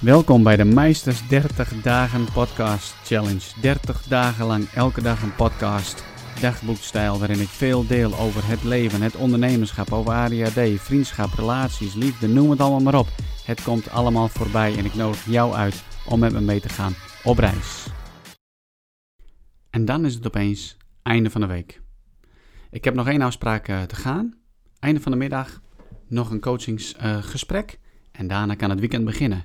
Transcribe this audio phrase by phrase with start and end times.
[0.00, 3.60] Welkom bij de Meisters 30 Dagen Podcast Challenge.
[3.60, 6.04] 30 dagen lang elke dag een podcast,
[6.40, 12.28] dagboekstijl, waarin ik veel deel over het leven, het ondernemerschap, over ADHD, vriendschap, relaties, liefde,
[12.28, 13.08] noem het allemaal maar op.
[13.44, 16.94] Het komt allemaal voorbij en ik nodig jou uit om met me mee te gaan
[17.24, 17.86] op reis.
[19.70, 21.80] En dan is het opeens einde van de week.
[22.70, 24.34] Ik heb nog één afspraak eh, te gaan.
[24.78, 25.60] Einde van de middag
[26.08, 27.78] nog een coachingsgesprek
[28.12, 29.44] en daarna kan het weekend beginnen.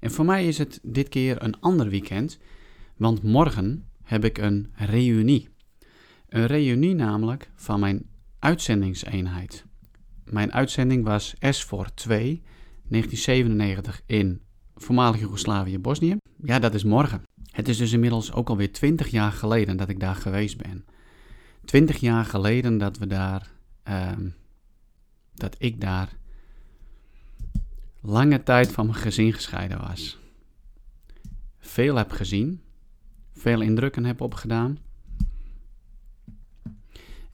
[0.00, 2.38] En voor mij is het dit keer een ander weekend,
[2.96, 5.48] want morgen heb ik een reunie.
[6.28, 8.06] Een reunie namelijk van mijn
[8.38, 9.64] uitzendingseenheid.
[10.24, 12.42] Mijn uitzending was S voor 2,
[12.88, 14.40] 1997 in
[14.74, 16.16] voormalig Joegoslavië, Bosnië.
[16.42, 17.22] Ja, dat is morgen.
[17.50, 20.84] Het is dus inmiddels ook alweer 20 jaar geleden dat ik daar geweest ben.
[21.64, 23.50] 20 jaar geleden dat we daar,
[23.82, 24.28] ehm,
[25.34, 26.18] dat ik daar
[28.00, 30.18] lange tijd van mijn gezin gescheiden was.
[31.58, 32.62] Veel heb gezien,
[33.32, 34.78] veel indrukken heb opgedaan.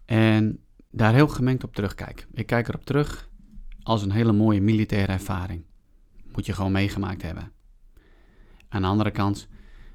[0.05, 2.27] En daar heel gemengd op terugkijk.
[2.33, 3.29] Ik kijk erop terug
[3.83, 5.65] als een hele mooie militaire ervaring.
[6.33, 7.53] Moet je gewoon meegemaakt hebben.
[8.69, 9.49] Aan de andere kant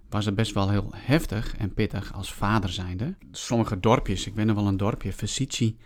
[0.10, 3.16] was het best wel heel heftig en pittig als vader zijnde.
[3.32, 5.78] Sommige dorpjes, ik weet nog wel een dorpje, Vesici,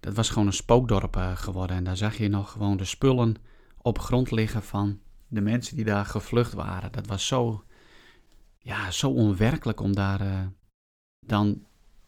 [0.00, 1.76] dat was gewoon een spookdorp eh, geworden.
[1.76, 3.36] En daar zag je nog gewoon de spullen
[3.82, 6.92] op grond liggen van de mensen die daar gevlucht waren.
[6.92, 7.64] Dat was zo,
[8.58, 10.46] ja, zo onwerkelijk om daar uh,
[11.26, 11.66] dan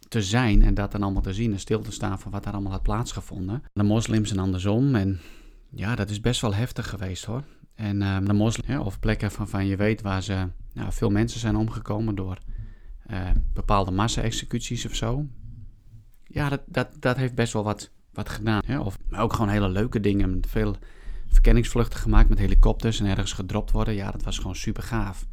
[0.09, 2.53] te zijn en dat dan allemaal te zien en stil te staan van wat daar
[2.53, 3.63] allemaal had plaatsgevonden.
[3.73, 4.95] De moslims en andersom.
[4.95, 5.21] En
[5.71, 7.45] ja, dat is best wel heftig geweest hoor.
[7.75, 11.41] En uh, de moslims, of plekken van, van je weet waar ze, nou, veel mensen
[11.41, 12.39] zijn omgekomen door
[13.11, 15.27] uh, bepaalde massa-executies of zo.
[16.25, 18.63] Ja, dat, dat, dat heeft best wel wat, wat gedaan.
[18.67, 18.79] Hè?
[18.79, 20.43] Of, maar ook gewoon hele leuke dingen.
[20.49, 20.77] Veel
[21.33, 23.95] verkenningsvluchten gemaakt met helikopters en ergens gedropt worden.
[23.95, 25.27] Ja, dat was gewoon super gaaf.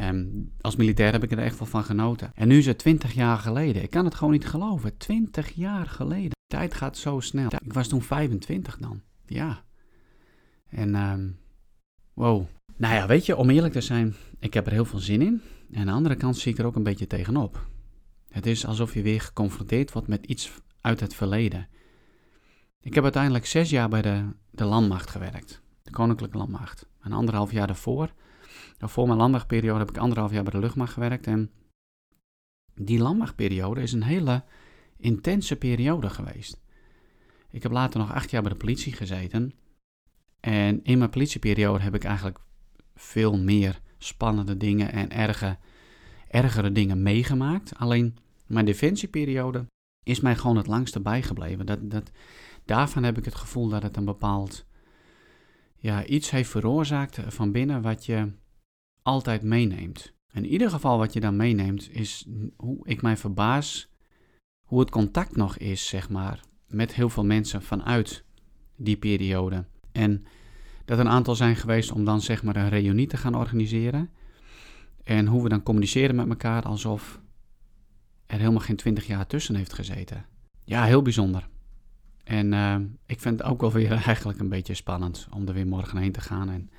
[0.00, 2.32] Um, als militair heb ik er echt wel van genoten.
[2.34, 3.82] En nu is het 20 jaar geleden.
[3.82, 4.96] Ik kan het gewoon niet geloven.
[4.96, 6.30] 20 jaar geleden.
[6.30, 7.48] De tijd gaat zo snel.
[7.64, 9.02] Ik was toen 25 dan.
[9.26, 9.64] Ja.
[10.68, 11.38] En, um,
[12.14, 12.46] wow.
[12.76, 15.42] Nou ja, weet je, om eerlijk te zijn, ik heb er heel veel zin in.
[15.70, 17.66] En aan de andere kant zie ik er ook een beetje tegenop.
[18.28, 21.68] Het is alsof je weer geconfronteerd wordt met iets uit het verleden.
[22.84, 26.86] Ik heb uiteindelijk zes jaar bij de, de landmacht gewerkt, de Koninklijke Landmacht.
[27.00, 28.12] Een anderhalf jaar daarvoor,
[28.78, 31.26] voor mijn landmachtperiode, heb ik anderhalf jaar bij de luchtmacht gewerkt.
[31.26, 31.50] En
[32.74, 34.44] die landmachtperiode is een hele
[34.96, 36.60] intense periode geweest.
[37.50, 39.52] Ik heb later nog acht jaar bij de politie gezeten.
[40.40, 42.38] En in mijn politieperiode heb ik eigenlijk
[42.94, 45.58] veel meer spannende dingen en erge,
[46.28, 47.76] ergere dingen meegemaakt.
[47.76, 48.16] Alleen
[48.46, 49.66] mijn defensieperiode
[50.02, 51.66] is mij gewoon het langste bijgebleven.
[51.66, 52.10] Dat, dat,
[52.64, 54.66] daarvan heb ik het gevoel dat het een bepaald
[55.76, 58.32] ja, iets heeft veroorzaakt van binnen wat je
[59.02, 60.12] altijd meeneemt.
[60.32, 63.88] In ieder geval wat je dan meeneemt is hoe ik mij verbaas
[64.64, 68.24] hoe het contact nog is, zeg maar, met heel veel mensen vanuit
[68.76, 69.64] die periode.
[69.92, 70.24] En
[70.84, 74.10] dat een aantal zijn geweest om dan zeg maar een reunie te gaan organiseren.
[75.02, 77.20] En hoe we dan communiceren met elkaar alsof
[78.26, 80.26] er helemaal geen twintig jaar tussen heeft gezeten.
[80.64, 81.48] Ja, heel bijzonder.
[82.24, 82.76] En uh,
[83.06, 86.12] ik vind het ook wel weer eigenlijk een beetje spannend om er weer morgen heen
[86.12, 86.70] te gaan en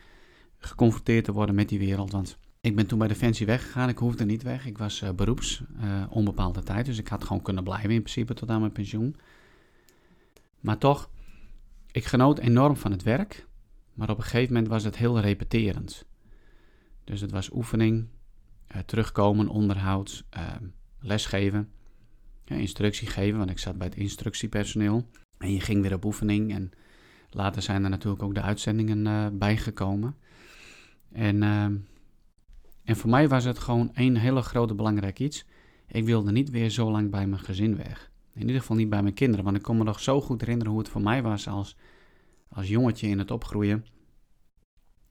[0.57, 2.11] geconfronteerd te worden met die wereld.
[2.11, 3.89] Want ik ben toen bij Defensie weggegaan.
[3.89, 4.65] Ik hoefde niet weg.
[4.65, 6.85] Ik was uh, beroeps, uh, onbepaalde tijd.
[6.85, 9.15] Dus ik had gewoon kunnen blijven in principe tot aan mijn pensioen.
[10.59, 11.09] Maar toch,
[11.91, 13.47] ik genoot enorm van het werk.
[13.93, 16.05] Maar op een gegeven moment was het heel repeterend.
[17.03, 18.07] Dus het was oefening,
[18.85, 20.25] terugkomen, onderhoud,
[20.99, 21.71] lesgeven,
[22.45, 23.37] instructie geven.
[23.37, 25.05] Want ik zat bij het instructiepersoneel.
[25.37, 26.71] En je ging weer op oefening en
[27.29, 30.15] later zijn er natuurlijk ook de uitzendingen uh, bijgekomen.
[31.11, 31.63] En, uh,
[32.83, 35.45] en voor mij was het gewoon één hele grote belangrijk iets.
[35.87, 38.11] Ik wilde niet weer zo lang bij mijn gezin weg.
[38.33, 40.71] In ieder geval niet bij mijn kinderen, want ik kon me nog zo goed herinneren
[40.71, 41.75] hoe het voor mij was als,
[42.49, 43.85] als jongetje in het opgroeien.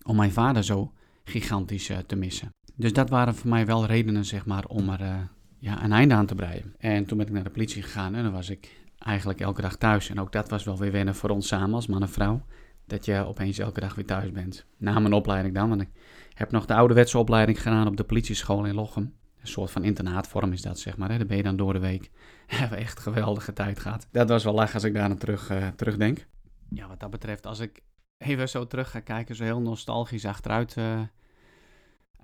[0.03, 0.93] Om mijn vader zo
[1.25, 2.49] gigantisch uh, te missen.
[2.75, 5.29] Dus dat waren voor mij wel redenen, zeg maar, om er
[5.65, 6.75] ja, een einde aan te breien.
[6.79, 9.77] En toen ben ik naar de politie gegaan en dan was ik eigenlijk elke dag
[9.77, 10.11] thuis.
[10.11, 12.43] En ook dat was wel weer wennen voor ons samen als man en vrouw.
[12.87, 14.67] Dat je opeens elke dag weer thuis bent.
[14.77, 15.89] Na mijn opleiding dan, want ik
[16.35, 19.15] heb nog de ouderwetse opleiding gedaan op de politieschool in Lochem.
[19.41, 21.11] Een soort van internaatvorm is dat, zeg maar.
[21.11, 21.17] Hè?
[21.17, 22.11] Daar ben je dan door de week.
[22.47, 24.09] Hebben echt geweldige tijd gehad.
[24.11, 26.27] Dat was wel lach als ik daar naar terug, uh, terugdenk.
[26.69, 27.81] Ja, wat dat betreft, als ik
[28.19, 31.01] even zo terug ga kijken, zo heel nostalgisch achteruit, uh,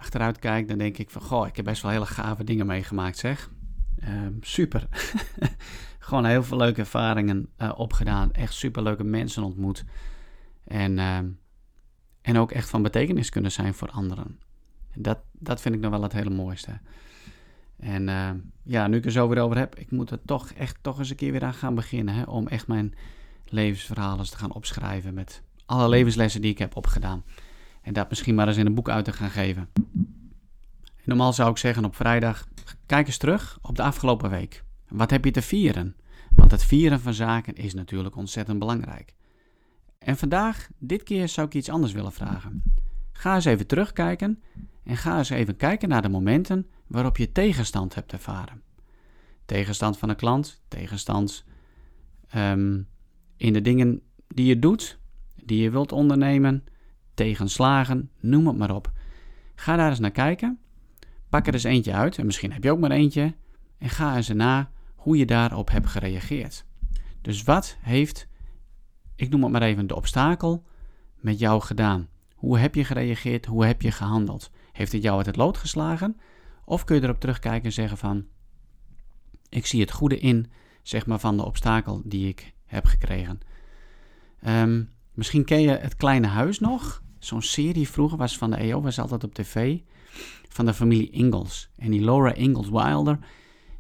[0.01, 3.19] achteruit kijk, dan denk ik van, goh, ik heb best wel hele gave dingen meegemaakt,
[3.19, 3.51] zeg.
[3.99, 4.09] Uh,
[4.41, 4.89] super.
[5.99, 8.33] gewoon heel veel leuke ervaringen uh, opgedaan.
[8.33, 9.85] Echt superleuke mensen ontmoet.
[10.65, 11.19] En, uh,
[12.23, 14.41] En ook echt van betekenis kunnen zijn voor anderen.
[14.95, 16.81] Dat, dat vind ik nog wel het hele mooiste.
[17.77, 18.31] En uh,
[18.63, 21.11] ja, nu ik er zo weer over heb, ik moet er toch echt toch eens
[21.11, 22.15] een keer weer aan gaan beginnen.
[22.15, 22.95] Hè, om echt mijn
[23.45, 27.25] levensverhalen te gaan opschrijven met alle levenslessen die ik heb opgedaan.
[27.83, 29.69] En dat misschien maar eens in een boek uit te gaan geven.
[31.05, 32.47] normaal zou ik zeggen op vrijdag,
[32.87, 34.65] kijk eens terug op de afgelopen week.
[34.89, 35.97] Wat heb je te vieren?
[36.35, 39.15] Want het vieren van zaken is natuurlijk ontzettend belangrijk.
[39.99, 42.63] En vandaag, dit keer, zou ik iets anders willen vragen.
[43.13, 44.43] Ga eens even terugkijken
[44.83, 48.63] en ga eens even kijken naar de momenten waarop je tegenstand hebt ervaren.
[49.45, 51.45] Tegenstand van een klant, tegenstand
[52.35, 52.89] um,
[53.37, 54.99] in de dingen die je doet,
[55.45, 56.65] die je wilt ondernemen,
[57.21, 58.93] tegenslagen, noem het maar op.
[59.55, 60.59] Ga daar eens naar kijken.
[61.29, 63.35] Pak er eens eentje uit, en misschien heb je ook maar eentje,
[63.79, 66.65] en ga eens na hoe je daarop hebt gereageerd.
[67.21, 68.29] Dus wat heeft,
[69.17, 70.67] ik noem het maar even, de obstakel
[71.17, 72.09] met jou gedaan?
[72.35, 73.47] Hoe heb je gereageerd?
[73.47, 74.51] Hoe heb je gehandeld?
[74.73, 76.21] Heeft het jou uit het lood geslagen?
[76.65, 78.27] Of kun je erop terugkijken en zeggen van,
[79.49, 80.51] ik zie het goede in,
[80.83, 83.41] zeg maar, van de obstakel die ik heb gekregen.
[84.47, 87.03] Um, misschien ken je Het Kleine Huis nog.
[87.21, 89.79] Zo'n serie vroeger was van de EO, was altijd op tv.
[90.49, 91.71] Van de familie Ingalls.
[91.77, 93.19] En die Laura Ingalls Wilder,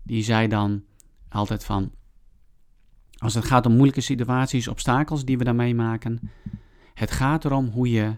[0.02, 0.84] die zei dan
[1.28, 1.92] altijd van...
[3.18, 6.30] Als het gaat om moeilijke situaties, obstakels die we daarmee maken...
[6.94, 8.16] Het gaat erom hoe je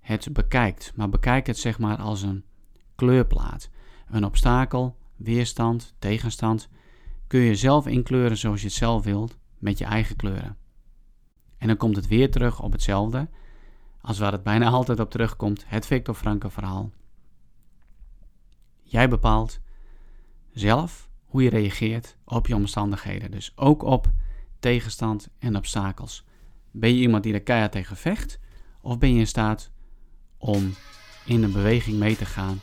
[0.00, 0.92] het bekijkt.
[0.96, 2.44] Maar bekijk het zeg maar als een
[2.94, 3.70] kleurplaat.
[4.10, 6.68] Een obstakel, weerstand, tegenstand...
[7.26, 10.56] kun je zelf inkleuren zoals je het zelf wilt met je eigen kleuren.
[11.58, 13.28] En dan komt het weer terug op hetzelfde
[14.02, 16.90] als waar het bijna altijd op terugkomt, het Victor Franke verhaal.
[18.82, 19.60] Jij bepaalt
[20.52, 24.10] zelf hoe je reageert op je omstandigheden, dus ook op
[24.58, 26.24] tegenstand en obstakels.
[26.70, 28.38] Ben je iemand die er keihard tegen vecht,
[28.80, 29.70] of ben je in staat
[30.38, 30.74] om
[31.24, 32.60] in een beweging mee te gaan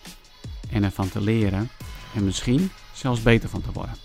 [0.69, 1.69] en ervan te leren
[2.15, 3.95] en misschien zelfs beter van te worden?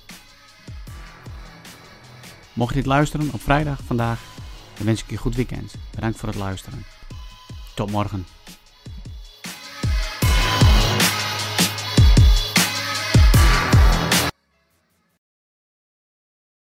[2.53, 4.21] Mocht je dit luisteren op vrijdag vandaag,
[4.77, 5.75] dan wens ik je een goed weekend.
[5.91, 6.85] Bedankt voor het luisteren.
[7.75, 8.27] Tot morgen.